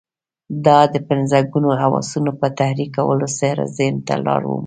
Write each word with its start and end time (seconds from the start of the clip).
دا 0.65 0.79
د 0.93 0.95
پنځه 1.09 1.39
ګونو 1.51 1.69
حواسو 1.81 2.19
په 2.39 2.47
تحريکولو 2.59 3.27
سره 3.39 3.61
ذهن 3.77 3.95
ته 4.07 4.13
لار 4.25 4.41
مومي. 4.49 4.59